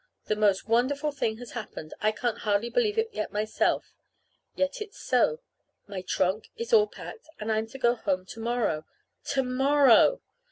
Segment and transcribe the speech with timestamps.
[0.25, 1.93] The most wonderful thing has happened.
[2.01, 3.93] I can't hardly believe it yet myself.
[4.55, 5.41] Yet it's so.
[5.85, 8.87] My trunk is all packed, and I'm to go home to morrow.
[9.25, 10.21] _To morrow!